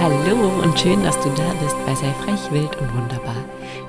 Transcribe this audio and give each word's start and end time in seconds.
Hallo 0.00 0.62
und 0.62 0.78
schön, 0.78 1.02
dass 1.02 1.18
du 1.20 1.28
da 1.30 1.52
bist 1.60 1.76
bei 1.84 1.94
Sei 1.96 2.12
frech, 2.22 2.50
wild 2.52 2.76
und 2.80 2.94
wunderbar, 2.94 3.34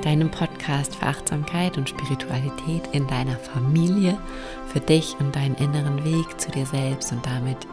deinem 0.01 0.31
Podcast 0.31 0.95
für 0.95 1.05
Achtsamkeit 1.05 1.77
und 1.77 1.87
Spiritualität 1.87 2.89
in 2.91 3.05
deiner 3.05 3.35
Familie, 3.35 4.17
für 4.65 4.79
dich 4.79 5.15
und 5.19 5.35
deinen 5.35 5.53
inneren 5.55 6.03
Weg 6.03 6.41
zu 6.41 6.49
dir 6.49 6.65
selbst 6.65 7.11
und 7.11 7.23
damit 7.23 7.67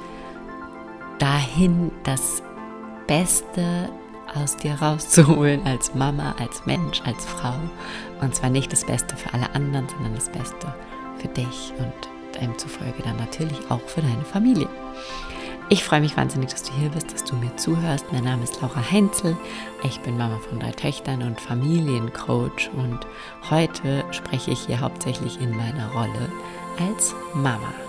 dahin 1.18 1.90
das 2.04 2.42
Beste 3.06 3.88
aus 4.34 4.56
dir 4.56 4.74
rauszuholen 4.74 5.66
als 5.66 5.94
Mama, 5.94 6.34
als 6.38 6.66
Mensch, 6.66 7.00
als 7.06 7.24
Frau. 7.24 7.54
Und 8.20 8.34
zwar 8.34 8.50
nicht 8.50 8.70
das 8.72 8.84
Beste 8.84 9.16
für 9.16 9.32
alle 9.32 9.54
anderen, 9.54 9.88
sondern 9.88 10.14
das 10.14 10.28
Beste 10.28 10.74
für 11.16 11.28
dich 11.28 11.72
und 11.78 12.40
demzufolge 12.42 13.02
dann 13.02 13.16
natürlich 13.16 13.58
auch 13.70 13.80
für 13.86 14.02
deine 14.02 14.24
Familie. 14.24 14.68
Ich 15.68 15.82
freue 15.82 16.00
mich 16.00 16.16
wahnsinnig, 16.16 16.50
dass 16.50 16.62
du 16.62 16.72
hier 16.74 16.90
bist, 16.90 17.12
dass 17.12 17.24
du 17.24 17.34
mir 17.34 17.56
zuhörst. 17.56 18.12
Mein 18.12 18.22
Name 18.22 18.44
ist 18.44 18.62
Laura 18.62 18.88
Heinzel. 18.88 19.36
Ich 19.82 19.98
bin 20.00 20.16
Mama 20.16 20.38
von 20.38 20.60
drei 20.60 20.70
Töchtern 20.70 21.22
und 21.22 21.40
Familiencoach 21.40 22.70
und 22.76 23.00
heute 23.50 24.04
spreche 24.12 24.52
ich 24.52 24.60
hier 24.60 24.78
hauptsächlich 24.78 25.40
in 25.40 25.50
meiner 25.56 25.90
Rolle 25.90 26.30
als 26.78 27.16
Mama. 27.34 27.85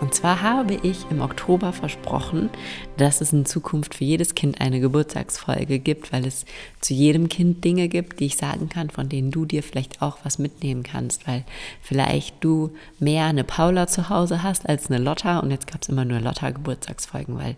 Und 0.00 0.12
zwar 0.12 0.42
habe 0.42 0.74
ich 0.74 1.10
im 1.10 1.22
Oktober 1.22 1.72
versprochen, 1.72 2.50
dass 2.98 3.22
es 3.22 3.32
in 3.32 3.46
Zukunft 3.46 3.94
für 3.94 4.04
jedes 4.04 4.34
Kind 4.34 4.60
eine 4.60 4.78
Geburtstagsfolge 4.78 5.78
gibt, 5.78 6.12
weil 6.12 6.26
es 6.26 6.44
zu 6.80 6.92
jedem 6.92 7.28
Kind 7.28 7.64
Dinge 7.64 7.88
gibt, 7.88 8.20
die 8.20 8.26
ich 8.26 8.36
sagen 8.36 8.68
kann, 8.68 8.90
von 8.90 9.08
denen 9.08 9.30
du 9.30 9.46
dir 9.46 9.62
vielleicht 9.62 10.02
auch 10.02 10.18
was 10.22 10.38
mitnehmen 10.38 10.82
kannst, 10.82 11.26
weil 11.26 11.44
vielleicht 11.80 12.44
du 12.44 12.72
mehr 12.98 13.24
eine 13.24 13.44
Paula 13.44 13.86
zu 13.86 14.10
Hause 14.10 14.42
hast 14.42 14.68
als 14.68 14.90
eine 14.90 15.02
Lotta. 15.02 15.38
Und 15.38 15.50
jetzt 15.50 15.66
gab 15.66 15.82
es 15.82 15.88
immer 15.88 16.04
nur 16.04 16.20
Lotta 16.20 16.50
Geburtstagsfolgen, 16.50 17.38
weil 17.38 17.56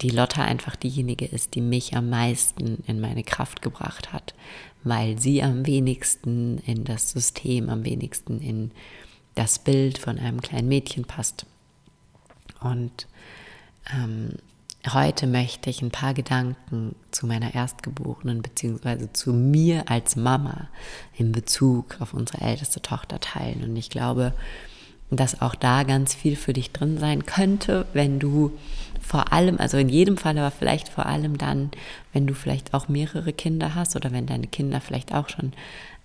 die 0.00 0.10
Lotta 0.10 0.42
einfach 0.42 0.74
diejenige 0.74 1.26
ist, 1.26 1.54
die 1.54 1.60
mich 1.60 1.94
am 1.94 2.08
meisten 2.08 2.82
in 2.86 2.98
meine 2.98 3.22
Kraft 3.22 3.62
gebracht 3.62 4.12
hat, 4.12 4.34
weil 4.84 5.18
sie 5.18 5.42
am 5.42 5.66
wenigsten 5.66 6.58
in 6.66 6.84
das 6.84 7.10
System, 7.10 7.68
am 7.68 7.84
wenigsten 7.84 8.40
in 8.40 8.70
das 9.36 9.60
Bild 9.60 9.98
von 9.98 10.18
einem 10.18 10.40
kleinen 10.40 10.66
Mädchen 10.66 11.04
passt. 11.04 11.46
Und 12.60 13.06
ähm, 13.94 14.30
heute 14.92 15.28
möchte 15.28 15.70
ich 15.70 15.82
ein 15.82 15.90
paar 15.90 16.14
Gedanken 16.14 16.96
zu 17.12 17.26
meiner 17.26 17.54
Erstgeborenen 17.54 18.42
bzw. 18.42 19.12
zu 19.12 19.32
mir 19.32 19.88
als 19.88 20.16
Mama 20.16 20.68
in 21.16 21.30
Bezug 21.30 22.00
auf 22.00 22.14
unsere 22.14 22.40
älteste 22.40 22.82
Tochter 22.82 23.20
teilen. 23.20 23.62
Und 23.62 23.76
ich 23.76 23.90
glaube, 23.90 24.32
dass 25.10 25.40
auch 25.40 25.54
da 25.54 25.84
ganz 25.84 26.14
viel 26.14 26.34
für 26.34 26.52
dich 26.52 26.72
drin 26.72 26.98
sein 26.98 27.26
könnte, 27.26 27.86
wenn 27.92 28.18
du 28.18 28.52
vor 29.00 29.32
allem, 29.32 29.58
also 29.58 29.76
in 29.76 29.88
jedem 29.88 30.16
Fall, 30.16 30.36
aber 30.36 30.50
vielleicht 30.50 30.88
vor 30.88 31.06
allem 31.06 31.38
dann, 31.38 31.70
wenn 32.12 32.26
du 32.26 32.34
vielleicht 32.34 32.74
auch 32.74 32.88
mehrere 32.88 33.32
Kinder 33.32 33.74
hast 33.76 33.94
oder 33.94 34.10
wenn 34.10 34.26
deine 34.26 34.48
Kinder 34.48 34.80
vielleicht 34.80 35.14
auch 35.14 35.28
schon 35.28 35.52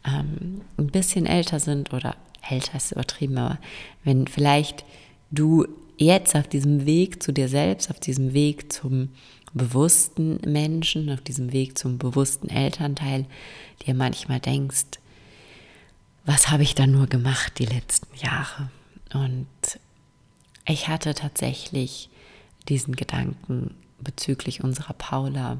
ähm, 0.05 0.61
ein 0.77 0.87
bisschen 0.87 1.25
älter 1.25 1.59
sind 1.59 1.93
oder 1.93 2.15
älter 2.49 2.77
ist 2.77 2.91
übertrieben, 2.91 3.37
aber 3.37 3.59
wenn 4.03 4.27
vielleicht 4.27 4.85
du 5.29 5.65
jetzt 5.97 6.35
auf 6.35 6.47
diesem 6.47 6.85
Weg 6.85 7.21
zu 7.21 7.31
dir 7.31 7.47
selbst, 7.47 7.89
auf 7.89 7.99
diesem 7.99 8.33
Weg 8.33 8.73
zum 8.73 9.09
bewussten 9.53 10.39
Menschen, 10.45 11.09
auf 11.09 11.21
diesem 11.21 11.51
Weg 11.51 11.77
zum 11.77 11.97
bewussten 11.97 12.49
Elternteil, 12.49 13.25
dir 13.85 13.93
manchmal 13.93 14.39
denkst, 14.39 14.85
was 16.25 16.49
habe 16.49 16.63
ich 16.63 16.75
da 16.75 16.87
nur 16.87 17.07
gemacht 17.07 17.59
die 17.59 17.65
letzten 17.65 18.15
Jahre? 18.17 18.69
Und 19.13 19.47
ich 20.65 20.87
hatte 20.87 21.13
tatsächlich 21.13 22.09
diesen 22.69 22.95
Gedanken 22.95 23.75
bezüglich 23.99 24.63
unserer 24.63 24.93
Paula 24.93 25.57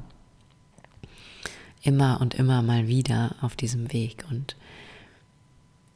immer 1.82 2.20
und 2.20 2.34
immer 2.34 2.62
mal 2.62 2.86
wieder 2.86 3.34
auf 3.40 3.56
diesem 3.56 3.92
Weg. 3.92 4.24
Und 4.30 4.56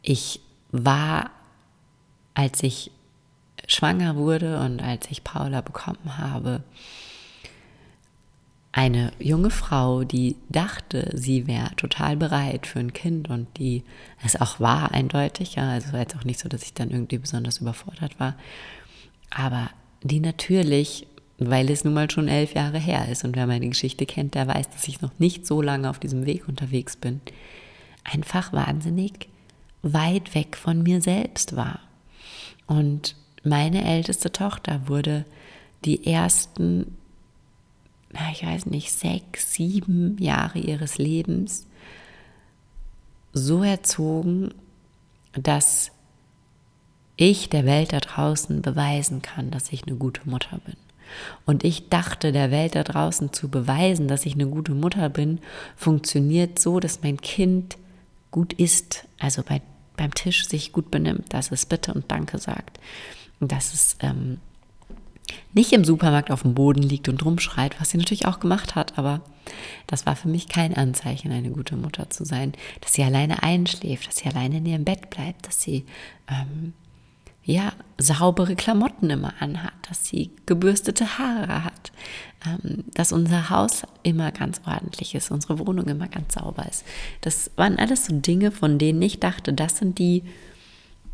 ich 0.02 0.40
war, 0.72 1.30
als 2.34 2.62
ich 2.62 2.90
schwanger 3.66 4.16
wurde 4.16 4.60
und 4.60 4.82
als 4.82 5.10
ich 5.10 5.24
Paula 5.24 5.60
bekommen 5.60 6.18
habe, 6.18 6.62
eine 8.76 9.10
junge 9.18 9.48
Frau, 9.48 10.04
die 10.04 10.36
dachte, 10.50 11.10
sie 11.14 11.46
wäre 11.46 11.74
total 11.76 12.14
bereit 12.14 12.66
für 12.66 12.78
ein 12.78 12.92
Kind 12.92 13.30
und 13.30 13.46
die 13.56 13.84
es 14.22 14.38
auch 14.38 14.60
war 14.60 14.92
eindeutig, 14.92 15.54
ja, 15.54 15.70
also 15.70 15.94
war 15.94 16.00
jetzt 16.00 16.14
auch 16.14 16.24
nicht 16.24 16.38
so, 16.38 16.48
dass 16.50 16.62
ich 16.62 16.74
dann 16.74 16.90
irgendwie 16.90 17.16
besonders 17.16 17.58
überfordert 17.58 18.20
war, 18.20 18.36
aber 19.30 19.70
die 20.02 20.20
natürlich, 20.20 21.06
weil 21.38 21.70
es 21.70 21.84
nun 21.84 21.94
mal 21.94 22.10
schon 22.10 22.28
elf 22.28 22.54
Jahre 22.54 22.78
her 22.78 23.08
ist 23.10 23.24
und 23.24 23.34
wer 23.34 23.46
meine 23.46 23.66
Geschichte 23.66 24.04
kennt, 24.04 24.34
der 24.34 24.46
weiß, 24.46 24.68
dass 24.68 24.86
ich 24.88 25.00
noch 25.00 25.18
nicht 25.18 25.46
so 25.46 25.62
lange 25.62 25.88
auf 25.88 25.98
diesem 25.98 26.26
Weg 26.26 26.46
unterwegs 26.46 26.96
bin, 26.96 27.22
einfach 28.04 28.52
wahnsinnig 28.52 29.30
weit 29.92 30.34
weg 30.34 30.56
von 30.56 30.82
mir 30.82 31.00
selbst 31.00 31.56
war. 31.56 31.80
Und 32.66 33.16
meine 33.42 33.84
älteste 33.84 34.32
Tochter 34.32 34.88
wurde 34.88 35.24
die 35.84 36.06
ersten, 36.06 36.96
ich 38.32 38.44
weiß 38.44 38.66
nicht, 38.66 38.90
sechs, 38.92 39.52
sieben 39.52 40.16
Jahre 40.18 40.58
ihres 40.58 40.98
Lebens 40.98 41.66
so 43.32 43.62
erzogen, 43.62 44.52
dass 45.34 45.92
ich 47.16 47.48
der 47.48 47.64
Welt 47.64 47.92
da 47.92 48.00
draußen 48.00 48.62
beweisen 48.62 49.22
kann, 49.22 49.50
dass 49.50 49.72
ich 49.72 49.86
eine 49.86 49.96
gute 49.96 50.28
Mutter 50.28 50.58
bin. 50.64 50.76
Und 51.44 51.64
ich 51.64 51.88
dachte, 51.88 52.32
der 52.32 52.50
Welt 52.50 52.74
da 52.74 52.82
draußen 52.82 53.32
zu 53.32 53.48
beweisen, 53.48 54.08
dass 54.08 54.26
ich 54.26 54.34
eine 54.34 54.46
gute 54.46 54.72
Mutter 54.72 55.08
bin, 55.08 55.40
funktioniert 55.76 56.58
so, 56.58 56.80
dass 56.80 57.02
mein 57.02 57.20
Kind 57.20 57.78
gut 58.30 58.52
ist. 58.54 59.06
Also 59.18 59.42
bei 59.42 59.62
beim 59.96 60.14
Tisch 60.14 60.46
sich 60.46 60.72
gut 60.72 60.90
benimmt, 60.90 61.32
dass 61.32 61.52
es 61.52 61.66
Bitte 61.66 61.92
und 61.94 62.10
Danke 62.10 62.38
sagt, 62.38 62.78
dass 63.40 63.74
es 63.74 63.96
ähm, 64.00 64.38
nicht 65.52 65.72
im 65.72 65.84
Supermarkt 65.84 66.30
auf 66.30 66.42
dem 66.42 66.54
Boden 66.54 66.82
liegt 66.82 67.08
und 67.08 67.24
rumschreit, 67.24 67.80
was 67.80 67.90
sie 67.90 67.98
natürlich 67.98 68.26
auch 68.26 68.40
gemacht 68.40 68.74
hat, 68.74 68.98
aber 68.98 69.22
das 69.86 70.06
war 70.06 70.16
für 70.16 70.28
mich 70.28 70.48
kein 70.48 70.74
Anzeichen, 70.74 71.32
eine 71.32 71.50
gute 71.50 71.76
Mutter 71.76 72.10
zu 72.10 72.24
sein, 72.24 72.52
dass 72.80 72.92
sie 72.92 73.02
alleine 73.02 73.42
einschläft, 73.42 74.08
dass 74.08 74.18
sie 74.18 74.28
alleine 74.28 74.58
in 74.58 74.66
ihrem 74.66 74.84
Bett 74.84 75.10
bleibt, 75.10 75.46
dass 75.46 75.60
sie 75.60 75.84
ähm, 76.28 76.74
ja, 77.46 77.72
saubere 77.96 78.56
Klamotten 78.56 79.08
immer 79.08 79.32
anhat, 79.38 79.72
dass 79.88 80.04
sie 80.04 80.32
gebürstete 80.46 81.18
Haare 81.18 81.64
hat, 81.64 81.92
ähm, 82.44 82.84
dass 82.92 83.12
unser 83.12 83.50
Haus 83.50 83.82
immer 84.02 84.32
ganz 84.32 84.60
ordentlich 84.66 85.14
ist, 85.14 85.30
unsere 85.30 85.60
Wohnung 85.60 85.86
immer 85.86 86.08
ganz 86.08 86.34
sauber 86.34 86.66
ist. 86.68 86.84
Das 87.20 87.52
waren 87.54 87.78
alles 87.78 88.06
so 88.06 88.18
Dinge, 88.18 88.50
von 88.50 88.78
denen 88.78 89.00
ich 89.00 89.20
dachte, 89.20 89.52
das 89.52 89.78
sind 89.78 89.98
die 90.00 90.24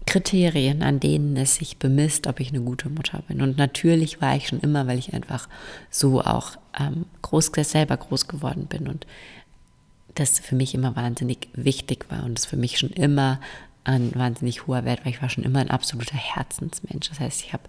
Kriterien, 0.06 0.82
an 0.82 1.00
denen 1.00 1.36
es 1.36 1.56
sich 1.56 1.76
bemisst, 1.76 2.26
ob 2.26 2.40
ich 2.40 2.48
eine 2.48 2.62
gute 2.62 2.88
Mutter 2.88 3.22
bin. 3.28 3.42
Und 3.42 3.58
natürlich 3.58 4.22
war 4.22 4.34
ich 4.34 4.48
schon 4.48 4.60
immer, 4.60 4.86
weil 4.86 4.98
ich 4.98 5.12
einfach 5.12 5.48
so 5.90 6.22
auch 6.22 6.56
ähm, 6.80 7.04
groß, 7.20 7.52
selber 7.62 7.98
groß 7.98 8.26
geworden 8.26 8.66
bin 8.66 8.88
und 8.88 9.06
das 10.14 10.40
für 10.40 10.56
mich 10.56 10.74
immer 10.74 10.96
wahnsinnig 10.96 11.48
wichtig 11.54 12.06
war 12.08 12.24
und 12.24 12.38
es 12.38 12.46
für 12.46 12.56
mich 12.56 12.78
schon 12.78 12.90
immer 12.90 13.38
ein 13.84 14.14
wahnsinnig 14.14 14.66
hoher 14.66 14.84
Wert, 14.84 15.04
weil 15.04 15.12
ich 15.12 15.22
war 15.22 15.28
schon 15.28 15.44
immer 15.44 15.60
ein 15.60 15.70
absoluter 15.70 16.16
Herzensmensch. 16.16 17.08
Das 17.08 17.20
heißt, 17.20 17.42
ich 17.42 17.52
habe 17.52 17.64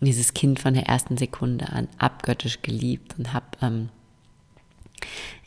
dieses 0.00 0.34
Kind 0.34 0.60
von 0.60 0.74
der 0.74 0.86
ersten 0.86 1.16
Sekunde 1.16 1.70
an 1.70 1.88
abgöttisch 1.98 2.62
geliebt 2.62 3.16
und 3.18 3.32
habe, 3.32 3.46
ähm, 3.62 3.88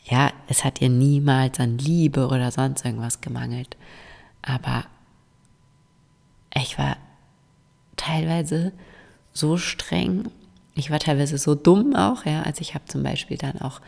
ja, 0.04 0.30
es 0.48 0.64
hat 0.64 0.80
ihr 0.80 0.88
niemals 0.88 1.60
an 1.60 1.78
Liebe 1.78 2.26
oder 2.26 2.50
sonst 2.50 2.84
irgendwas 2.84 3.20
gemangelt. 3.20 3.76
Aber 4.42 4.84
ich 6.54 6.78
war 6.78 6.96
teilweise 7.96 8.72
so 9.32 9.56
streng, 9.56 10.30
ich 10.74 10.90
war 10.90 10.98
teilweise 10.98 11.38
so 11.38 11.54
dumm 11.54 11.94
auch, 11.94 12.24
ja, 12.24 12.42
als 12.42 12.60
ich 12.60 12.74
habe 12.74 12.84
zum 12.86 13.02
Beispiel 13.02 13.36
dann 13.36 13.60
auch 13.60 13.80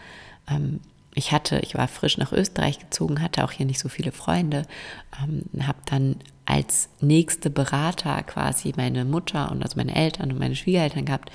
ähm, 0.49 0.81
ich 1.15 1.33
hatte, 1.33 1.61
ich 1.61 1.77
war 1.77 1.89
frisch 1.89 2.19
nach 2.19 2.33
Österreich 2.33 2.79
gezogen, 2.79 3.23
hatte 3.23 3.45
auch 3.45 3.53
hier 3.53 3.67
nicht 3.67 3.79
so 3.79 3.89
viele 3.89 4.13
Freunde, 4.13 4.67
ähm, 5.23 5.45
habe 5.65 5.79
dann 5.87 6.17
als 6.45 6.89
nächste 7.01 7.51
Berater 7.51 8.23
quasi 8.25 8.75
meine 8.77 9.05
Mutter 9.05 9.51
und 9.51 9.63
also 9.63 9.77
meine 9.77 9.95
Eltern 9.95 10.33
und 10.33 10.39
meine 10.39 10.57
Schwiegereltern 10.57 11.07
gehabt, 11.07 11.31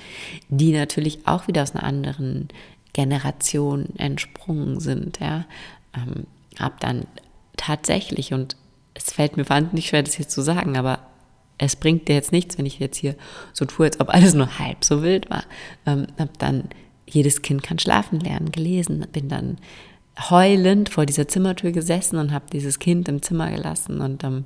die 0.48 0.72
natürlich 0.72 1.26
auch 1.26 1.48
wieder 1.48 1.62
aus 1.62 1.74
einer 1.74 1.84
anderen 1.84 2.48
Generation 2.92 3.96
entsprungen 3.96 4.80
sind. 4.80 5.18
Ja, 5.18 5.46
ähm, 5.96 6.26
habe 6.58 6.74
dann 6.78 7.06
tatsächlich 7.56 8.32
und 8.34 8.56
es 8.94 9.12
fällt 9.12 9.36
mir 9.36 9.48
wahnsinnig 9.48 9.88
schwer, 9.88 10.02
das 10.02 10.18
jetzt 10.18 10.32
zu 10.32 10.42
sagen, 10.42 10.76
aber 10.76 11.00
es 11.58 11.76
bringt 11.76 12.08
dir 12.08 12.14
jetzt 12.14 12.32
nichts, 12.32 12.58
wenn 12.58 12.66
ich 12.66 12.78
jetzt 12.78 12.96
hier 12.96 13.16
so 13.52 13.64
tue, 13.64 13.86
als 13.86 14.00
ob 14.00 14.08
alles 14.10 14.34
nur 14.34 14.58
halb 14.58 14.84
so 14.84 15.02
wild 15.02 15.30
war. 15.30 15.44
Ähm, 15.86 16.06
habe 16.18 16.32
dann 16.38 16.68
jedes 17.10 17.42
Kind 17.42 17.62
kann 17.62 17.78
schlafen 17.78 18.20
lernen 18.20 18.52
gelesen, 18.52 19.06
bin 19.12 19.28
dann 19.28 19.58
heulend 20.28 20.88
vor 20.88 21.06
dieser 21.06 21.28
Zimmertür 21.28 21.72
gesessen 21.72 22.18
und 22.18 22.32
habe 22.32 22.46
dieses 22.52 22.78
Kind 22.78 23.08
im 23.08 23.22
Zimmer 23.22 23.50
gelassen 23.50 24.00
und 24.00 24.24
ähm, 24.24 24.44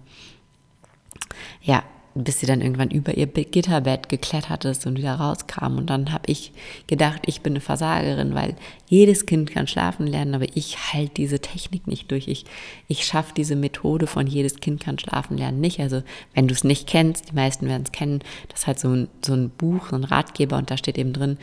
ja, 1.63 1.83
bis 2.15 2.39
sie 2.39 2.47
dann 2.47 2.61
irgendwann 2.61 2.91
über 2.91 3.17
ihr 3.17 3.27
Gitterbett 3.27 4.09
geklettert 4.09 4.65
ist 4.65 4.87
und 4.87 4.97
wieder 4.97 5.15
rauskam. 5.15 5.79
Und 5.79 5.91
dann 5.91 6.13
habe 6.13 6.25
ich 6.27 6.53
gedacht, 6.87 7.23
ich 7.27 7.41
bin 7.41 7.55
eine 7.55 7.61
Versagerin, 7.61 8.35
weil 8.35 8.55
jedes 8.89 9.27
Kind 9.27 9.51
kann 9.51 9.67
schlafen 9.67 10.07
lernen, 10.07 10.37
aber 10.37 10.47
ich 10.55 10.93
halte 10.93 11.15
diese 11.15 11.41
Technik 11.41 11.89
nicht 11.89 12.11
durch. 12.13 12.29
Ich, 12.29 12.45
ich 12.87 13.05
schaffe 13.05 13.35
diese 13.37 13.57
Methode 13.57 14.07
von 14.07 14.29
jedes 14.29 14.61
Kind 14.61 14.81
kann 14.81 14.99
schlafen 14.99 15.37
lernen 15.37 15.61
nicht. 15.61 15.81
Also 15.81 16.03
wenn 16.35 16.47
du 16.47 16.55
es 16.55 16.63
nicht 16.63 16.87
kennst, 16.87 17.31
die 17.31 17.35
meisten 17.35 17.67
werden 17.67 17.83
es 17.85 17.93
kennen, 17.93 18.21
das 18.49 18.61
ist 18.61 18.67
halt 18.69 18.79
so 18.79 18.91
ein, 18.91 19.09
so 19.25 19.35
ein 19.35 19.51
Buch, 19.51 19.89
so 19.91 19.97
ein 19.97 20.05
Ratgeber 20.05 20.57
und 20.57 20.71
da 20.71 20.77
steht 20.77 20.99
eben 20.99 21.13
drin, 21.13 21.39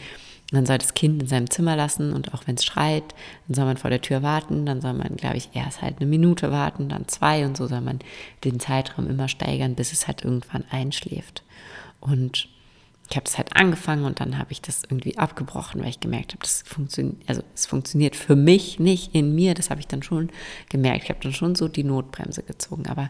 man 0.52 0.66
soll 0.66 0.78
das 0.78 0.94
Kind 0.94 1.22
in 1.24 1.28
seinem 1.28 1.50
Zimmer 1.50 1.76
lassen 1.76 2.14
und 2.14 2.34
auch 2.34 2.46
wenn 2.46 2.56
es 2.56 2.66
schreit, 2.66 3.16
dann 3.48 3.56
soll 3.56 3.66
man 3.66 3.78
vor 3.78 3.90
der 3.90 4.02
Tür 4.02 4.22
warten, 4.22 4.66
dann 4.66 4.82
soll 4.82 4.94
man, 4.94 5.16
glaube 5.16 5.38
ich, 5.38 5.50
erst 5.54 5.82
halt 5.82 5.98
eine 6.00 6.10
Minute 6.10 6.52
warten, 6.52 6.90
dann 6.90 7.08
zwei 7.08 7.46
und 7.46 7.56
so 7.56 7.68
soll 7.68 7.82
man 7.82 8.00
den 8.44 8.60
Zeitraum 8.60 9.10
immer 9.10 9.30
steigern, 9.30 9.76
bis 9.76 9.94
es 9.94 10.08
halt 10.08 10.24
irgendwann 10.24 10.66
einschläft. 10.70 11.44
Und 12.02 12.50
ich 13.10 13.16
habe 13.16 13.26
das 13.26 13.38
halt 13.38 13.56
angefangen 13.56 14.06
und 14.06 14.20
dann 14.20 14.38
habe 14.38 14.52
ich 14.52 14.62
das 14.62 14.84
irgendwie 14.84 15.18
abgebrochen, 15.18 15.82
weil 15.82 15.90
ich 15.90 16.00
gemerkt 16.00 16.34
habe, 16.34 16.44
das 16.44 16.64
funktioniert, 16.66 17.18
also 17.28 17.44
es 17.56 17.66
funktioniert 17.66 18.16
für 18.16 18.36
mich 18.36 18.80
nicht 18.80 19.16
in 19.16 19.34
mir, 19.34 19.54
das 19.54 19.70
habe 19.70 19.80
ich 19.80 19.88
dann 19.88 20.04
schon 20.04 20.30
gemerkt. 20.70 21.04
Ich 21.04 21.10
habe 21.10 21.20
dann 21.22 21.34
schon 21.34 21.56
so 21.56 21.70
die 21.70 21.84
Notbremse 21.84 22.44
gezogen, 22.44 22.88
aber 22.88 23.10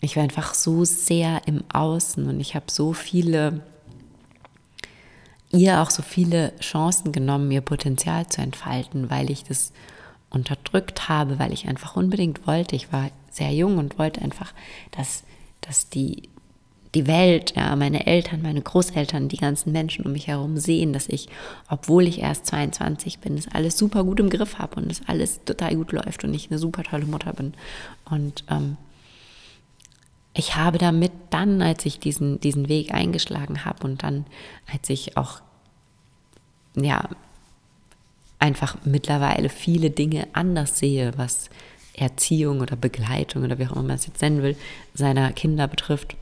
ich 0.00 0.16
war 0.16 0.22
einfach 0.22 0.54
so 0.54 0.84
sehr 0.84 1.42
im 1.46 1.64
Außen 1.72 2.26
und 2.28 2.40
ich 2.40 2.54
habe 2.54 2.66
so 2.70 2.92
viele 2.92 3.62
ihr 5.52 5.80
auch 5.80 5.90
so 5.90 6.02
viele 6.02 6.52
Chancen 6.60 7.12
genommen, 7.12 7.50
ihr 7.50 7.60
Potenzial 7.60 8.26
zu 8.26 8.40
entfalten, 8.40 9.10
weil 9.10 9.30
ich 9.30 9.44
das 9.44 9.72
unterdrückt 10.30 11.08
habe, 11.08 11.38
weil 11.38 11.52
ich 11.52 11.68
einfach 11.68 11.96
unbedingt 11.96 12.46
wollte. 12.46 12.76
Ich 12.76 12.92
war 12.92 13.10
sehr 13.30 13.52
jung 13.52 13.78
und 13.78 13.98
wollte 13.98 14.22
einfach, 14.22 14.52
dass, 14.90 15.22
dass 15.60 15.88
die, 15.88 16.28
die 16.94 17.06
Welt, 17.06 17.54
ja, 17.56 17.74
meine 17.76 18.06
Eltern, 18.06 18.42
meine 18.42 18.60
Großeltern, 18.60 19.28
die 19.28 19.36
ganzen 19.36 19.72
Menschen 19.72 20.04
um 20.04 20.12
mich 20.12 20.26
herum 20.26 20.56
sehen, 20.56 20.92
dass 20.92 21.08
ich, 21.08 21.28
obwohl 21.68 22.06
ich 22.06 22.20
erst 22.20 22.46
22 22.46 23.20
bin, 23.20 23.36
das 23.36 23.48
alles 23.48 23.78
super 23.78 24.04
gut 24.04 24.20
im 24.20 24.30
Griff 24.30 24.58
habe 24.58 24.76
und 24.76 24.90
das 24.90 25.02
alles 25.06 25.40
total 25.44 25.76
gut 25.76 25.92
läuft 25.92 26.24
und 26.24 26.34
ich 26.34 26.50
eine 26.50 26.58
super 26.58 26.82
tolle 26.82 27.06
Mutter 27.06 27.32
bin. 27.32 27.54
Und 28.10 28.44
ähm, 28.50 28.76
ich 30.36 30.54
habe 30.54 30.76
damit 30.76 31.12
dann, 31.30 31.62
als 31.62 31.86
ich 31.86 31.98
diesen, 31.98 32.38
diesen 32.40 32.68
Weg 32.68 32.92
eingeschlagen 32.92 33.64
habe 33.64 33.84
und 33.86 34.02
dann, 34.02 34.26
als 34.70 34.90
ich 34.90 35.16
auch, 35.16 35.40
ja, 36.74 37.08
einfach 38.38 38.76
mittlerweile 38.84 39.48
viele 39.48 39.88
Dinge 39.88 40.28
anders 40.34 40.78
sehe, 40.78 41.16
was 41.16 41.48
Erziehung 41.94 42.60
oder 42.60 42.76
Begleitung 42.76 43.44
oder 43.44 43.58
wie 43.58 43.66
auch 43.66 43.72
immer 43.72 43.84
man 43.84 43.96
es 43.96 44.06
jetzt 44.06 44.20
nennen 44.20 44.42
will, 44.42 44.56
seiner 44.92 45.32
Kinder 45.32 45.66
betrifft, 45.68 46.16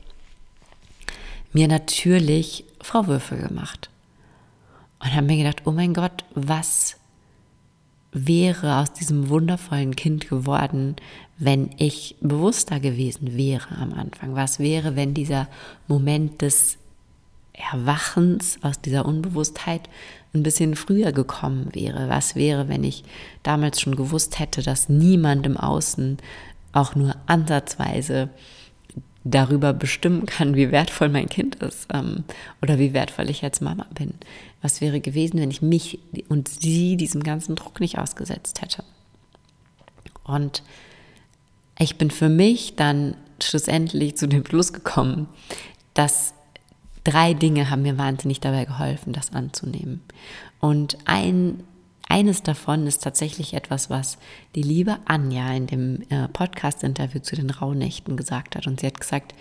mir 1.51 1.67
natürlich 1.67 2.63
Vorwürfe 2.81 3.35
gemacht. 3.35 3.89
Und 4.99 5.13
habe 5.13 5.27
mir 5.27 5.37
gedacht, 5.37 5.63
oh 5.65 5.71
mein 5.71 5.93
Gott, 5.93 6.23
was 6.33 6.95
wäre 8.15 8.77
aus 8.77 8.93
diesem 8.93 9.27
wundervollen 9.27 9.95
Kind 9.95 10.29
geworden, 10.29 10.95
wenn 11.37 11.71
ich 11.77 12.15
bewusster 12.21 12.79
gewesen 12.79 13.35
wäre 13.35 13.75
am 13.77 13.93
Anfang? 13.93 14.35
Was 14.35 14.57
wäre, 14.57 14.95
wenn 14.95 15.13
dieser 15.13 15.49
Moment 15.87 16.41
des 16.41 16.77
Erwachens 17.51 18.57
aus 18.61 18.79
dieser 18.79 19.05
Unbewusstheit 19.05 19.89
ein 20.33 20.43
bisschen 20.43 20.75
früher 20.75 21.11
gekommen 21.11 21.67
wäre? 21.73 22.07
Was 22.07 22.35
wäre, 22.35 22.69
wenn 22.69 22.85
ich 22.85 23.03
damals 23.43 23.81
schon 23.81 23.97
gewusst 23.97 24.39
hätte, 24.39 24.63
dass 24.63 24.87
niemand 24.87 25.45
im 25.45 25.57
Außen 25.57 26.17
auch 26.71 26.95
nur 26.95 27.15
ansatzweise 27.25 28.29
darüber 29.25 29.73
bestimmen 29.73 30.27
kann, 30.27 30.55
wie 30.55 30.71
wertvoll 30.71 31.09
mein 31.09 31.27
Kind 31.27 31.55
ist 31.55 31.87
ähm, 31.91 32.23
oder 32.61 32.79
wie 32.79 32.93
wertvoll 32.93 33.29
ich 33.29 33.43
als 33.43 33.59
Mama 33.59 33.87
bin. 33.93 34.13
Was 34.61 34.81
wäre 34.81 35.01
gewesen, 35.01 35.39
wenn 35.39 35.51
ich 35.51 35.63
mich 35.63 35.99
und 36.29 36.47
sie 36.47 36.95
diesem 36.95 37.23
ganzen 37.23 37.55
Druck 37.55 37.79
nicht 37.79 37.97
ausgesetzt 37.97 38.61
hätte? 38.61 38.83
Und 40.23 40.63
ich 41.79 41.97
bin 41.97 42.11
für 42.11 42.29
mich 42.29 42.75
dann 42.75 43.17
schlussendlich 43.41 44.15
zu 44.15 44.27
dem 44.27 44.45
Schluss 44.45 44.73
gekommen, 44.73 45.27
dass 45.95 46.35
drei 47.03 47.33
Dinge 47.33 47.69
haben 47.69 47.81
mir 47.81 47.97
wahnsinnig 47.97 48.39
dabei 48.39 48.65
geholfen, 48.65 49.11
das 49.11 49.33
anzunehmen. 49.33 50.01
Und 50.59 50.97
ein 51.05 51.63
eines 52.15 52.43
davon 52.43 52.87
ist 52.87 53.03
tatsächlich 53.03 53.53
etwas, 53.53 53.89
was 53.89 54.17
die 54.55 54.61
liebe 54.61 54.99
Anja 55.03 55.51
in 55.53 55.67
dem 55.67 56.01
äh, 56.09 56.29
Podcast-Interview 56.29 57.19
zu 57.19 57.35
den 57.35 57.49
Rauhnächten 57.49 58.15
gesagt 58.15 58.55
hat. 58.55 58.67
Und 58.67 58.79
sie 58.79 58.87
hat 58.87 59.01
gesagt, 59.01 59.35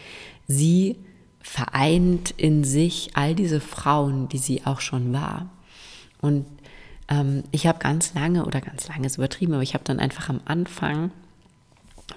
sie 0.48 0.96
vereint 1.40 2.32
in 2.32 2.64
sich 2.64 3.10
all 3.14 3.36
diese 3.36 3.60
Frauen, 3.60 4.28
die 4.28 4.38
sie 4.38 4.66
auch 4.66 4.80
schon 4.80 5.12
war. 5.12 5.50
Und 6.20 6.46
ähm, 7.06 7.44
ich 7.52 7.68
habe 7.68 7.78
ganz 7.78 8.12
lange, 8.14 8.44
oder 8.44 8.60
ganz 8.60 8.88
lange 8.88 9.06
ist 9.06 9.18
übertrieben, 9.18 9.52
aber 9.52 9.62
ich 9.62 9.74
habe 9.74 9.84
dann 9.84 10.00
einfach 10.00 10.28
am 10.28 10.40
Anfang 10.44 11.12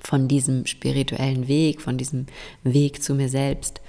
von 0.01 0.27
diesem 0.27 0.65
spirituellen 0.65 1.47
Weg, 1.47 1.83
von 1.83 1.99
diesem 1.99 2.25
Weg 2.63 3.03
zu 3.03 3.13
mir 3.13 3.29
selbst, 3.29 3.79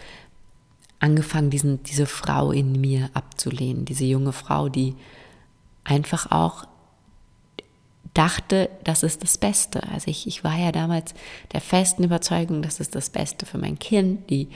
angefangen, 1.00 1.48
diesen, 1.48 1.82
diese 1.84 2.04
Frau 2.04 2.52
in 2.52 2.78
mir 2.78 3.08
abzulehnen, 3.14 3.86
diese 3.86 4.04
junge 4.04 4.34
Frau, 4.34 4.68
die 4.68 4.96
einfach 5.88 6.30
auch 6.30 6.66
dachte, 8.14 8.68
das 8.84 9.02
ist 9.02 9.22
das 9.22 9.38
Beste. 9.38 9.82
Also 9.92 10.10
ich, 10.10 10.26
ich 10.26 10.44
war 10.44 10.56
ja 10.56 10.72
damals 10.72 11.14
der 11.52 11.60
festen 11.60 12.04
Überzeugung, 12.04 12.62
das 12.62 12.80
ist 12.80 12.94
das 12.94 13.10
Beste 13.10 13.46
für 13.46 13.58
mein 13.58 13.78
Kind. 13.78 14.28
Die, 14.30 14.48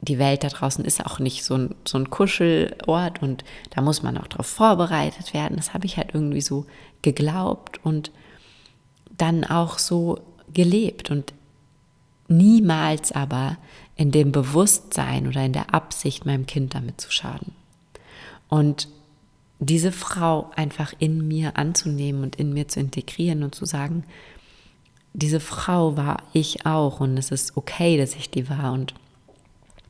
die 0.00 0.18
Welt 0.18 0.42
da 0.42 0.48
draußen 0.48 0.84
ist 0.84 1.04
auch 1.04 1.18
nicht 1.18 1.44
so 1.44 1.54
ein, 1.54 1.74
so 1.86 1.98
ein 1.98 2.10
Kuschelort 2.10 3.22
und 3.22 3.44
da 3.70 3.82
muss 3.82 4.02
man 4.02 4.16
auch 4.18 4.26
darauf 4.26 4.46
vorbereitet 4.46 5.34
werden. 5.34 5.56
Das 5.56 5.74
habe 5.74 5.86
ich 5.86 5.96
halt 5.96 6.10
irgendwie 6.14 6.40
so 6.40 6.66
geglaubt 7.02 7.84
und 7.84 8.10
dann 9.18 9.44
auch 9.44 9.78
so 9.78 10.20
gelebt 10.52 11.10
und 11.10 11.34
niemals 12.28 13.12
aber 13.12 13.58
in 13.96 14.10
dem 14.10 14.32
Bewusstsein 14.32 15.28
oder 15.28 15.44
in 15.44 15.52
der 15.52 15.74
Absicht, 15.74 16.24
meinem 16.24 16.46
Kind 16.46 16.74
damit 16.74 17.00
zu 17.00 17.10
schaden. 17.10 17.52
Und 18.48 18.88
diese 19.64 19.92
Frau 19.92 20.50
einfach 20.56 20.92
in 20.98 21.28
mir 21.28 21.56
anzunehmen 21.56 22.24
und 22.24 22.36
in 22.36 22.52
mir 22.52 22.66
zu 22.66 22.80
integrieren 22.80 23.44
und 23.44 23.54
zu 23.54 23.64
sagen, 23.64 24.02
diese 25.12 25.38
Frau 25.38 25.96
war 25.96 26.24
ich 26.32 26.66
auch 26.66 26.98
und 26.98 27.16
es 27.16 27.30
ist 27.30 27.56
okay, 27.56 27.96
dass 27.96 28.16
ich 28.16 28.28
die 28.28 28.48
war 28.48 28.72
und 28.72 28.94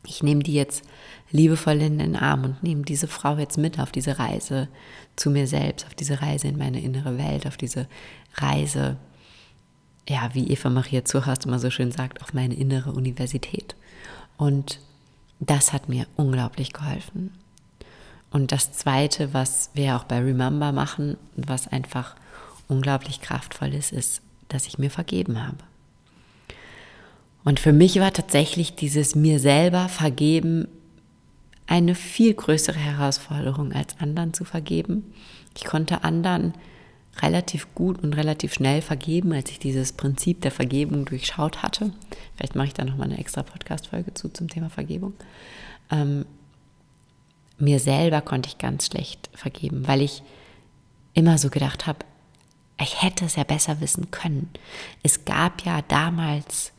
ich 0.06 0.22
nehme 0.22 0.42
die 0.42 0.52
jetzt 0.52 0.84
liebevoll 1.30 1.80
in 1.80 1.98
den 1.98 2.16
Arm 2.16 2.44
und 2.44 2.62
nehme 2.62 2.82
diese 2.82 3.08
Frau 3.08 3.38
jetzt 3.38 3.56
mit 3.56 3.78
auf 3.80 3.92
diese 3.92 4.18
Reise 4.18 4.68
zu 5.16 5.30
mir 5.30 5.46
selbst, 5.46 5.86
auf 5.86 5.94
diese 5.94 6.20
Reise 6.20 6.48
in 6.48 6.58
meine 6.58 6.80
innere 6.82 7.16
Welt, 7.16 7.46
auf 7.46 7.56
diese 7.56 7.86
Reise, 8.34 8.98
ja, 10.06 10.30
wie 10.34 10.50
Eva 10.50 10.68
Maria 10.68 11.04
Zurhast 11.06 11.46
immer 11.46 11.58
so 11.58 11.70
schön 11.70 11.92
sagt, 11.92 12.20
auf 12.20 12.34
meine 12.34 12.54
innere 12.54 12.92
Universität. 12.92 13.74
Und 14.36 14.80
das 15.40 15.72
hat 15.72 15.88
mir 15.88 16.06
unglaublich 16.16 16.74
geholfen. 16.74 17.30
Und 18.32 18.50
das 18.50 18.72
Zweite, 18.72 19.34
was 19.34 19.70
wir 19.74 19.96
auch 19.96 20.04
bei 20.04 20.18
Remember 20.18 20.72
machen, 20.72 21.18
was 21.36 21.68
einfach 21.68 22.16
unglaublich 22.66 23.20
kraftvoll 23.20 23.74
ist, 23.74 23.92
ist, 23.92 24.22
dass 24.48 24.66
ich 24.66 24.78
mir 24.78 24.90
vergeben 24.90 25.46
habe. 25.46 25.58
Und 27.44 27.60
für 27.60 27.72
mich 27.72 27.98
war 28.00 28.12
tatsächlich 28.12 28.74
dieses 28.74 29.14
mir 29.14 29.38
selber 29.38 29.88
vergeben 29.88 30.68
eine 31.66 31.94
viel 31.94 32.34
größere 32.34 32.78
Herausforderung 32.78 33.72
als 33.72 33.98
anderen 33.98 34.32
zu 34.32 34.44
vergeben. 34.44 35.12
Ich 35.56 35.64
konnte 35.64 36.04
anderen 36.04 36.54
relativ 37.20 37.74
gut 37.74 38.02
und 38.02 38.14
relativ 38.14 38.54
schnell 38.54 38.80
vergeben, 38.80 39.32
als 39.32 39.50
ich 39.50 39.58
dieses 39.58 39.92
Prinzip 39.92 40.40
der 40.40 40.50
Vergebung 40.50 41.04
durchschaut 41.04 41.62
hatte. 41.62 41.92
Vielleicht 42.36 42.54
mache 42.54 42.68
ich 42.68 42.74
da 42.74 42.84
nochmal 42.84 43.08
eine 43.08 43.18
extra 43.18 43.42
Podcast-Folge 43.42 44.14
zu 44.14 44.28
zum 44.30 44.48
Thema 44.48 44.70
Vergebung. 44.70 45.12
Ähm, 45.90 46.24
mir 47.58 47.78
selber 47.78 48.20
konnte 48.20 48.48
ich 48.48 48.58
ganz 48.58 48.86
schlecht 48.86 49.30
vergeben, 49.34 49.86
weil 49.86 50.00
ich 50.02 50.22
immer 51.14 51.38
so 51.38 51.50
gedacht 51.50 51.86
habe, 51.86 52.00
ich 52.80 53.02
hätte 53.02 53.24
es 53.24 53.36
ja 53.36 53.44
besser 53.44 53.80
wissen 53.80 54.10
können. 54.10 54.50
Es 55.02 55.24
gab 55.24 55.64
ja 55.64 55.82
damals, 55.82 56.72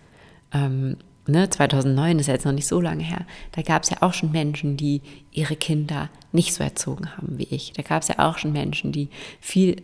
ähm, 0.51 0.97
ne, 1.27 1.49
2009 1.49 2.19
ist 2.19 2.27
ja 2.27 2.33
jetzt 2.33 2.45
noch 2.45 2.51
nicht 2.51 2.67
so 2.67 2.81
lange 2.81 3.03
her, 3.03 3.25
da 3.53 3.61
gab 3.61 3.83
es 3.83 3.89
ja 3.89 3.97
auch 4.01 4.13
schon 4.13 4.31
Menschen, 4.31 4.75
die 4.75 5.01
ihre 5.31 5.55
Kinder 5.55 6.09
nicht 6.31 6.53
so 6.53 6.63
erzogen 6.63 7.15
haben 7.15 7.37
wie 7.37 7.47
ich. 7.49 7.73
Da 7.73 7.83
gab 7.83 8.01
es 8.01 8.09
ja 8.09 8.19
auch 8.19 8.37
schon 8.37 8.51
Menschen, 8.51 8.91
die 8.91 9.09
viel 9.39 9.81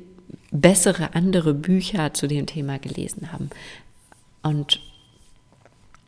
bessere 0.52 1.14
andere 1.14 1.54
Bücher 1.54 2.14
zu 2.14 2.28
dem 2.28 2.46
Thema 2.46 2.80
gelesen 2.80 3.32
haben. 3.32 3.50
Und 4.42 4.82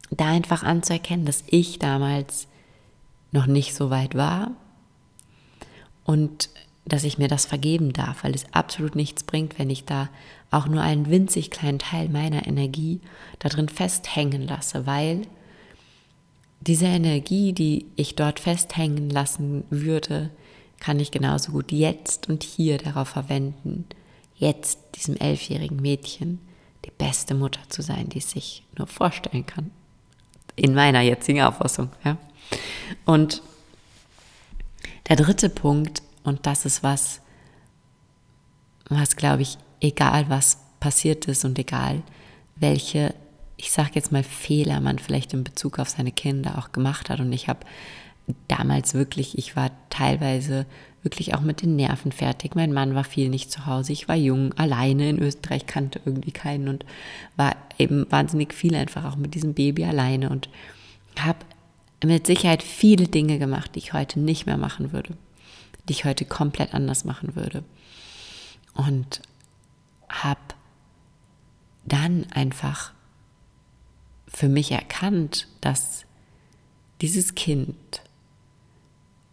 da 0.09 0.27
einfach 0.27 0.63
anzuerkennen, 0.63 1.25
dass 1.25 1.43
ich 1.47 1.79
damals 1.79 2.47
noch 3.31 3.45
nicht 3.45 3.73
so 3.73 3.89
weit 3.89 4.15
war 4.15 4.51
und 6.05 6.50
dass 6.86 7.03
ich 7.03 7.17
mir 7.17 7.27
das 7.27 7.46
vergeben 7.46 7.93
darf, 7.93 8.24
weil 8.24 8.34
es 8.34 8.46
absolut 8.53 8.96
nichts 8.96 9.24
bringt, 9.24 9.60
wenn 9.60 9.70
ich 9.70 9.86
da 9.86 10.10
auch 10.50 10.67
nur 10.67 10.81
einen 10.81 11.10
winzig 11.10 11.51
kleinen 11.51 11.79
Teil 11.79 12.10
meiner 12.10 12.48
Energie 12.48 13.00
da 13.39 13.50
drin 13.50 13.70
festhängen 13.70 14.48
lasse, 14.48 14.86
weil 14.86 15.22
diese 16.60 16.86
Energie, 16.86 17.53
die 17.53 17.86
ich 17.96 18.15
dort 18.15 18.39
festhängen 18.39 19.10
lassen 19.10 19.63
würde, 19.70 20.29
kann 20.79 21.00
ich 21.00 21.12
genauso 21.12 21.51
gut 21.51 21.72
jetzt 21.72 22.29
und 22.29 22.43
hier 22.43 22.77
darauf 22.77 23.10
verwenden, 23.10 23.86
jetzt 24.36 24.79
diesem 24.96 25.15
elfjährigen 25.15 25.77
Mädchen 25.81 26.39
die 26.86 26.91
beste 26.91 27.36
Mutter 27.36 27.62
zu 27.70 27.81
sein, 27.81 28.10
die 28.10 28.17
es 28.17 28.31
sich 28.31 28.63
nur 28.77 28.88
vorstellen 28.88 29.46
kann. 29.46 29.72
In 30.55 30.74
meiner 30.74 31.01
jetzigen 31.01 31.41
Auffassung. 31.43 31.89
Ja. 32.03 32.17
Und 33.05 33.41
der 35.11 35.17
dritte 35.17 35.49
Punkt, 35.49 36.03
und 36.23 36.47
das 36.47 36.65
ist 36.65 36.83
was, 36.83 37.19
was 38.87 39.17
glaube 39.17 39.41
ich, 39.41 39.57
egal 39.81 40.29
was 40.29 40.59
passiert 40.79 41.25
ist 41.25 41.43
und 41.43 41.59
egal 41.59 42.01
welche, 42.55 43.13
ich 43.57 43.71
sage 43.71 43.91
jetzt 43.95 44.13
mal 44.13 44.23
Fehler 44.23 44.79
man 44.79 44.99
vielleicht 44.99 45.33
in 45.33 45.43
Bezug 45.43 45.79
auf 45.79 45.89
seine 45.89 46.13
Kinder 46.13 46.57
auch 46.57 46.71
gemacht 46.71 47.09
hat. 47.09 47.19
Und 47.19 47.33
ich 47.33 47.49
habe 47.49 47.59
damals 48.47 48.93
wirklich, 48.93 49.37
ich 49.37 49.57
war 49.57 49.71
teilweise 49.89 50.65
wirklich 51.03 51.33
auch 51.33 51.41
mit 51.41 51.61
den 51.61 51.75
Nerven 51.75 52.13
fertig. 52.13 52.55
Mein 52.55 52.71
Mann 52.71 52.95
war 52.95 53.03
viel 53.03 53.27
nicht 53.27 53.51
zu 53.51 53.65
Hause. 53.65 53.91
Ich 53.91 54.07
war 54.07 54.15
jung, 54.15 54.53
alleine 54.53 55.09
in 55.09 55.19
Österreich, 55.19 55.65
kannte 55.65 55.99
irgendwie 56.05 56.31
keinen 56.31 56.69
und 56.69 56.85
war 57.35 57.57
eben 57.77 58.09
wahnsinnig 58.09 58.53
viel 58.53 58.75
einfach 58.75 59.03
auch 59.03 59.17
mit 59.17 59.35
diesem 59.35 59.55
Baby 59.55 59.83
alleine 59.83 60.29
und 60.29 60.47
habe 61.19 61.39
mit 62.03 62.25
Sicherheit 62.25 62.63
viele 62.63 63.08
Dinge 63.08 63.39
gemacht, 63.39 63.75
die 63.75 63.79
ich 63.79 63.93
heute 63.93 64.20
nicht 64.20 64.46
mehr 64.46 64.58
machen 64.58 64.91
würde, 64.91 65.15
die 65.88 65.93
ich 65.93 66.05
heute 66.05 66.25
komplett 66.25 66.74
anders 66.74 67.05
machen 67.05 67.36
würde. 67.36 67.63
Und 68.74 69.22
habe 70.10 70.39
dann 71.86 72.25
einfach 72.31 72.93
für 74.27 74.48
mich 74.48 74.72
erkannt, 74.72 75.48
dass 75.60 76.05
dieses 77.01 77.36
Kind 77.36 77.75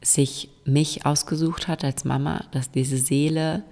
sich 0.02 0.50
mich 0.64 1.06
ausgesucht 1.06 1.68
hat 1.68 1.84
als 1.84 2.04
Mama, 2.04 2.44
dass 2.52 2.70
diese 2.70 2.98
Seele 2.98 3.64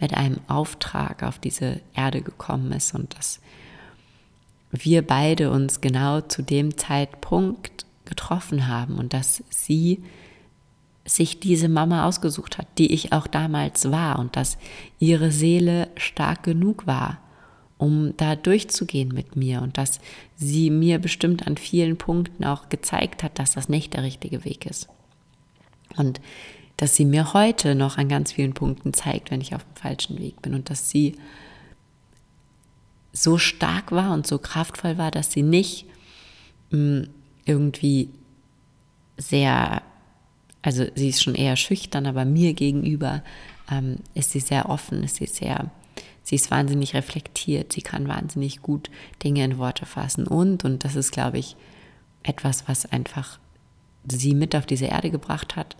mit 0.00 0.14
einem 0.14 0.40
Auftrag 0.48 1.22
auf 1.22 1.38
diese 1.38 1.80
Erde 1.94 2.22
gekommen 2.22 2.72
ist 2.72 2.94
und 2.94 3.16
dass 3.16 3.40
wir 4.70 5.06
beide 5.06 5.50
uns 5.50 5.80
genau 5.80 6.22
zu 6.22 6.42
dem 6.42 6.76
Zeitpunkt 6.78 7.84
getroffen 8.12 8.68
haben 8.68 8.98
und 8.98 9.14
dass 9.14 9.42
sie 9.48 10.02
sich 11.06 11.40
diese 11.40 11.70
Mama 11.70 12.06
ausgesucht 12.06 12.58
hat, 12.58 12.66
die 12.76 12.92
ich 12.92 13.14
auch 13.14 13.26
damals 13.26 13.90
war 13.90 14.18
und 14.18 14.36
dass 14.36 14.58
ihre 14.98 15.32
Seele 15.32 15.88
stark 15.96 16.42
genug 16.42 16.86
war, 16.86 17.22
um 17.78 18.14
da 18.18 18.36
durchzugehen 18.36 19.08
mit 19.08 19.34
mir 19.34 19.62
und 19.62 19.78
dass 19.78 19.98
sie 20.36 20.68
mir 20.68 20.98
bestimmt 20.98 21.46
an 21.46 21.56
vielen 21.56 21.96
Punkten 21.96 22.44
auch 22.44 22.68
gezeigt 22.68 23.22
hat, 23.22 23.38
dass 23.38 23.54
das 23.54 23.70
nicht 23.70 23.94
der 23.94 24.02
richtige 24.02 24.44
Weg 24.44 24.66
ist. 24.66 24.88
Und 25.96 26.20
dass 26.76 26.94
sie 26.94 27.06
mir 27.06 27.32
heute 27.32 27.74
noch 27.74 27.96
an 27.96 28.10
ganz 28.10 28.32
vielen 28.32 28.52
Punkten 28.52 28.92
zeigt, 28.92 29.30
wenn 29.30 29.40
ich 29.40 29.54
auf 29.54 29.64
dem 29.64 29.76
falschen 29.76 30.18
Weg 30.18 30.42
bin 30.42 30.52
und 30.52 30.68
dass 30.68 30.90
sie 30.90 31.16
so 33.14 33.38
stark 33.38 33.90
war 33.90 34.12
und 34.12 34.26
so 34.26 34.38
kraftvoll 34.38 34.98
war, 34.98 35.10
dass 35.10 35.32
sie 35.32 35.42
nicht 35.42 35.86
mh, 36.70 36.78
hm, 36.78 37.08
irgendwie 37.44 38.08
sehr, 39.16 39.82
also 40.62 40.86
sie 40.94 41.08
ist 41.08 41.22
schon 41.22 41.34
eher 41.34 41.56
schüchtern, 41.56 42.06
aber 42.06 42.24
mir 42.24 42.54
gegenüber 42.54 43.22
ähm, 43.70 43.96
ist 44.14 44.32
sie 44.32 44.40
sehr 44.40 44.68
offen, 44.68 45.02
ist 45.02 45.16
sie 45.16 45.26
sehr, 45.26 45.70
sie 46.22 46.36
ist 46.36 46.50
wahnsinnig 46.50 46.94
reflektiert, 46.94 47.72
sie 47.72 47.82
kann 47.82 48.08
wahnsinnig 48.08 48.62
gut 48.62 48.90
Dinge 49.22 49.44
in 49.44 49.58
Worte 49.58 49.86
fassen 49.86 50.26
und, 50.26 50.64
und 50.64 50.84
das 50.84 50.96
ist, 50.96 51.12
glaube 51.12 51.38
ich, 51.38 51.56
etwas, 52.22 52.68
was 52.68 52.86
einfach 52.86 53.38
sie 54.08 54.34
mit 54.34 54.54
auf 54.56 54.66
diese 54.66 54.86
Erde 54.86 55.10
gebracht 55.10 55.56
hat. 55.56 55.76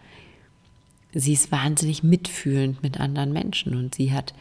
Sie 1.14 1.32
ist 1.32 1.52
wahnsinnig 1.52 2.02
mitfühlend 2.02 2.82
mit 2.82 2.98
anderen 2.98 3.32
Menschen 3.32 3.76
und 3.76 3.94
sie 3.94 4.12
hat 4.12 4.32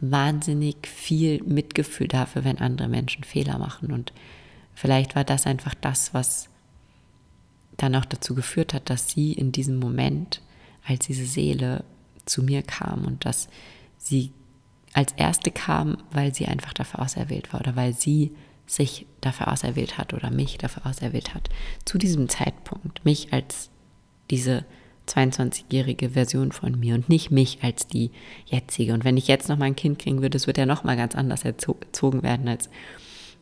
wahnsinnig 0.00 0.86
viel 0.86 1.42
Mitgefühl 1.42 2.08
dafür, 2.08 2.44
wenn 2.44 2.58
andere 2.58 2.88
Menschen 2.88 3.24
Fehler 3.24 3.58
machen. 3.58 3.92
Und 3.92 4.12
vielleicht 4.74 5.16
war 5.16 5.24
das 5.24 5.46
einfach 5.46 5.74
das, 5.74 6.14
was 6.14 6.48
dann 7.78 7.94
auch 7.94 8.04
dazu 8.04 8.34
geführt 8.34 8.74
hat, 8.74 8.90
dass 8.90 9.08
sie 9.08 9.32
in 9.32 9.52
diesem 9.52 9.78
Moment, 9.78 10.42
als 10.86 11.06
diese 11.06 11.24
Seele 11.24 11.84
zu 12.26 12.42
mir 12.42 12.62
kam 12.62 13.06
und 13.06 13.24
dass 13.24 13.48
sie 13.96 14.32
als 14.92 15.12
erste 15.12 15.50
kam, 15.50 15.98
weil 16.10 16.34
sie 16.34 16.46
einfach 16.46 16.74
dafür 16.74 17.00
auserwählt 17.00 17.52
war 17.52 17.60
oder 17.60 17.76
weil 17.76 17.94
sie 17.94 18.32
sich 18.66 19.06
dafür 19.20 19.50
auserwählt 19.50 19.96
hat 19.96 20.12
oder 20.12 20.30
mich 20.30 20.58
dafür 20.58 20.86
auserwählt 20.86 21.34
hat, 21.34 21.48
zu 21.84 21.98
diesem 21.98 22.28
Zeitpunkt, 22.28 23.04
mich 23.04 23.32
als 23.32 23.70
diese 24.30 24.64
22-jährige 25.06 26.10
Version 26.10 26.52
von 26.52 26.78
mir 26.78 26.94
und 26.94 27.08
nicht 27.08 27.30
mich 27.30 27.62
als 27.62 27.86
die 27.86 28.10
jetzige. 28.46 28.92
Und 28.92 29.04
wenn 29.04 29.16
ich 29.16 29.26
jetzt 29.26 29.48
noch 29.48 29.56
mal 29.56 29.64
ein 29.64 29.76
Kind 29.76 29.98
kriegen 29.98 30.20
würde, 30.20 30.36
es 30.36 30.46
wird 30.46 30.58
ja 30.58 30.66
noch 30.66 30.84
mal 30.84 30.96
ganz 30.96 31.14
anders 31.14 31.44
erzogen 31.44 32.22
werden 32.22 32.48
als 32.48 32.68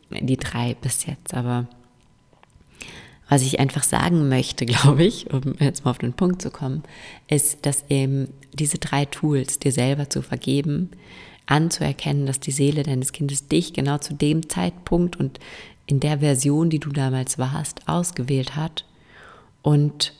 die 0.09 0.37
drei 0.37 0.75
bis 0.75 1.05
jetzt. 1.05 1.33
Aber 1.33 1.67
was 3.29 3.41
ich 3.41 3.59
einfach 3.59 3.83
sagen 3.83 4.29
möchte, 4.29 4.65
glaube 4.67 5.03
ich, 5.03 5.31
um 5.31 5.55
jetzt 5.59 5.85
mal 5.85 5.91
auf 5.91 5.97
den 5.97 6.13
Punkt 6.13 6.41
zu 6.41 6.51
kommen, 6.51 6.83
ist, 7.27 7.65
dass 7.65 7.85
eben 7.89 8.29
diese 8.53 8.77
drei 8.77 9.05
Tools, 9.05 9.59
dir 9.59 9.71
selber 9.71 10.09
zu 10.09 10.21
vergeben, 10.21 10.91
anzuerkennen, 11.45 12.25
dass 12.25 12.39
die 12.39 12.51
Seele 12.51 12.83
deines 12.83 13.13
Kindes 13.13 13.47
dich 13.47 13.73
genau 13.73 13.97
zu 13.97 14.13
dem 14.13 14.49
Zeitpunkt 14.49 15.17
und 15.17 15.39
in 15.85 15.99
der 16.01 16.19
Version, 16.19 16.69
die 16.69 16.79
du 16.79 16.89
damals 16.89 17.37
warst, 17.37 17.87
ausgewählt 17.87 18.55
hat 18.55 18.83
und 19.61 20.13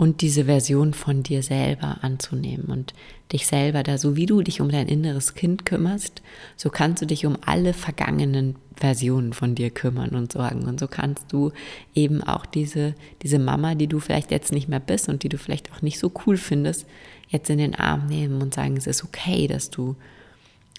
und 0.00 0.22
diese 0.22 0.46
Version 0.46 0.94
von 0.94 1.22
dir 1.22 1.42
selber 1.42 1.98
anzunehmen 2.00 2.68
und 2.68 2.94
dich 3.32 3.46
selber 3.46 3.82
da, 3.82 3.98
so 3.98 4.16
wie 4.16 4.24
du 4.24 4.40
dich 4.40 4.62
um 4.62 4.70
dein 4.70 4.88
inneres 4.88 5.34
Kind 5.34 5.66
kümmerst, 5.66 6.22
so 6.56 6.70
kannst 6.70 7.02
du 7.02 7.06
dich 7.06 7.26
um 7.26 7.36
alle 7.44 7.74
vergangenen 7.74 8.56
Versionen 8.74 9.34
von 9.34 9.54
dir 9.54 9.68
kümmern 9.68 10.12
und 10.16 10.32
sorgen. 10.32 10.62
Und 10.62 10.80
so 10.80 10.88
kannst 10.88 11.30
du 11.34 11.52
eben 11.94 12.22
auch 12.22 12.46
diese, 12.46 12.94
diese 13.20 13.38
Mama, 13.38 13.74
die 13.74 13.88
du 13.88 14.00
vielleicht 14.00 14.30
jetzt 14.30 14.52
nicht 14.52 14.70
mehr 14.70 14.80
bist 14.80 15.10
und 15.10 15.22
die 15.22 15.28
du 15.28 15.36
vielleicht 15.36 15.70
auch 15.70 15.82
nicht 15.82 15.98
so 15.98 16.10
cool 16.24 16.38
findest, 16.38 16.86
jetzt 17.28 17.50
in 17.50 17.58
den 17.58 17.74
Arm 17.74 18.06
nehmen 18.06 18.40
und 18.40 18.54
sagen, 18.54 18.78
es 18.78 18.86
ist 18.86 19.04
okay, 19.04 19.48
dass 19.48 19.68
du 19.68 19.96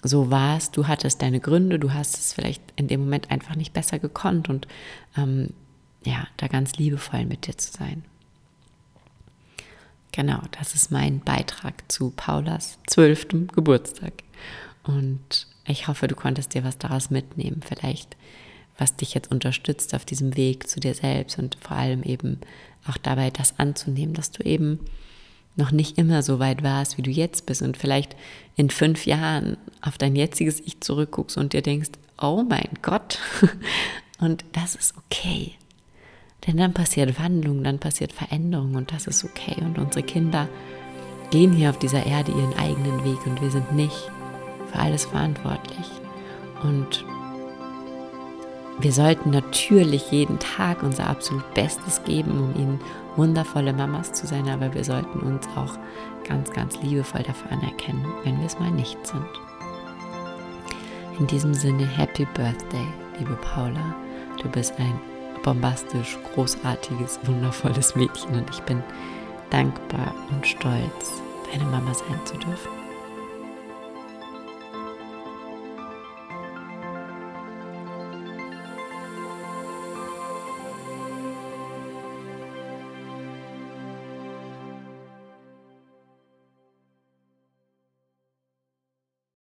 so 0.02 0.32
warst, 0.32 0.76
du 0.76 0.88
hattest 0.88 1.22
deine 1.22 1.38
Gründe, 1.38 1.78
du 1.78 1.92
hast 1.92 2.18
es 2.18 2.32
vielleicht 2.32 2.60
in 2.74 2.88
dem 2.88 3.04
Moment 3.04 3.30
einfach 3.30 3.54
nicht 3.54 3.72
besser 3.72 4.00
gekonnt 4.00 4.48
und 4.48 4.66
ähm, 5.16 5.50
ja, 6.04 6.26
da 6.38 6.48
ganz 6.48 6.74
liebevoll 6.74 7.24
mit 7.24 7.46
dir 7.46 7.56
zu 7.56 7.70
sein. 7.70 8.02
Genau, 10.12 10.40
das 10.58 10.74
ist 10.74 10.90
mein 10.90 11.20
Beitrag 11.20 11.90
zu 11.90 12.10
Paulas 12.10 12.78
zwölftem 12.86 13.48
Geburtstag. 13.48 14.12
Und 14.82 15.46
ich 15.66 15.88
hoffe, 15.88 16.06
du 16.06 16.14
konntest 16.14 16.54
dir 16.54 16.64
was 16.64 16.76
daraus 16.76 17.10
mitnehmen. 17.10 17.62
Vielleicht, 17.66 18.16
was 18.76 18.94
dich 18.94 19.14
jetzt 19.14 19.30
unterstützt 19.30 19.94
auf 19.94 20.04
diesem 20.04 20.36
Weg 20.36 20.68
zu 20.68 20.80
dir 20.80 20.94
selbst 20.94 21.38
und 21.38 21.56
vor 21.60 21.76
allem 21.76 22.02
eben 22.02 22.40
auch 22.86 22.98
dabei, 22.98 23.30
das 23.30 23.58
anzunehmen, 23.58 24.14
dass 24.14 24.30
du 24.30 24.42
eben 24.42 24.80
noch 25.56 25.70
nicht 25.70 25.98
immer 25.98 26.22
so 26.22 26.38
weit 26.38 26.62
warst, 26.62 26.98
wie 26.98 27.02
du 27.02 27.10
jetzt 27.10 27.46
bist 27.46 27.62
und 27.62 27.76
vielleicht 27.76 28.16
in 28.56 28.70
fünf 28.70 29.06
Jahren 29.06 29.56
auf 29.80 29.98
dein 29.98 30.16
jetziges 30.16 30.60
Ich 30.60 30.80
zurückguckst 30.80 31.36
und 31.36 31.52
dir 31.52 31.62
denkst, 31.62 31.90
oh 32.20 32.42
mein 32.48 32.70
Gott, 32.82 33.18
und 34.18 34.44
das 34.52 34.74
ist 34.74 34.94
okay. 34.96 35.52
Denn 36.46 36.56
dann 36.56 36.74
passiert 36.74 37.20
Wandlung, 37.20 37.62
dann 37.62 37.78
passiert 37.78 38.12
Veränderung 38.12 38.74
und 38.74 38.92
das 38.92 39.06
ist 39.06 39.24
okay. 39.24 39.56
Und 39.60 39.78
unsere 39.78 40.02
Kinder 40.02 40.48
gehen 41.30 41.52
hier 41.52 41.70
auf 41.70 41.78
dieser 41.78 42.04
Erde 42.04 42.32
ihren 42.32 42.54
eigenen 42.58 43.04
Weg 43.04 43.26
und 43.26 43.40
wir 43.40 43.50
sind 43.50 43.72
nicht 43.72 44.10
für 44.70 44.78
alles 44.78 45.04
verantwortlich. 45.04 45.86
Und 46.62 47.04
wir 48.80 48.92
sollten 48.92 49.30
natürlich 49.30 50.10
jeden 50.10 50.38
Tag 50.38 50.82
unser 50.82 51.08
absolut 51.08 51.54
Bestes 51.54 52.02
geben, 52.04 52.32
um 52.40 52.60
ihnen 52.60 52.80
wundervolle 53.16 53.72
Mamas 53.72 54.12
zu 54.12 54.26
sein, 54.26 54.48
aber 54.48 54.74
wir 54.74 54.84
sollten 54.84 55.20
uns 55.20 55.46
auch 55.56 55.78
ganz, 56.26 56.50
ganz 56.50 56.80
liebevoll 56.82 57.22
dafür 57.22 57.52
anerkennen, 57.52 58.04
wenn 58.24 58.38
wir 58.38 58.46
es 58.46 58.58
mal 58.58 58.70
nicht 58.70 58.98
sind. 59.06 59.26
In 61.18 61.26
diesem 61.26 61.54
Sinne, 61.54 61.86
Happy 61.86 62.26
Birthday, 62.34 62.86
liebe 63.18 63.36
Paula. 63.36 63.94
Du 64.42 64.48
bist 64.48 64.74
ein 64.78 64.98
bombastisch, 65.42 66.18
großartiges, 66.34 67.20
wundervolles 67.24 67.94
Mädchen 67.94 68.34
und 68.34 68.50
ich 68.50 68.60
bin 68.62 68.82
dankbar 69.50 70.14
und 70.30 70.46
stolz, 70.46 71.22
deine 71.50 71.64
Mama 71.64 71.92
sein 71.94 72.20
zu 72.24 72.36
dürfen. 72.38 72.81